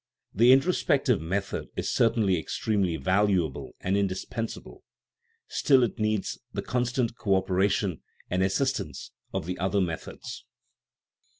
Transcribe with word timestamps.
The 0.33 0.51
introspective 0.51 1.21
method 1.21 1.69
is 1.75 1.91
cer 1.93 2.09
tainly 2.09 2.35
extremely 2.39 2.97
valuable 2.97 3.75
and 3.81 3.95
indispensable; 3.95 4.83
still 5.47 5.83
it 5.83 5.99
needs 5.99 6.39
the 6.51 6.63
constant 6.63 7.15
co 7.15 7.35
operation 7.35 8.01
and 8.27 8.41
assistance 8.41 9.11
of 9.31 9.45
the 9.45 9.59
other 9.59 9.79
methods. 9.79 10.43